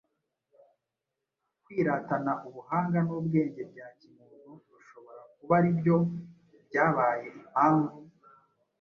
Kwiratana 1.63 2.31
ubuhanga 2.47 2.97
n’ubwenge 3.05 3.61
bya 3.71 3.87
kimuntu 3.99 4.51
bishobora 4.71 5.21
kuba 5.37 5.53
ari 5.59 5.71
byo 5.79 5.97
byabaye 6.67 7.25
impamvu 7.39 7.97